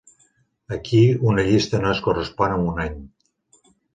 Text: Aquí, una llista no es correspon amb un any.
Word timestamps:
Aquí, 0.77 1.01
una 1.33 1.43
llista 1.49 1.81
no 1.85 1.93
es 1.97 2.01
correspon 2.09 2.57
amb 2.57 2.73
un 2.73 2.83
any. 2.87 2.97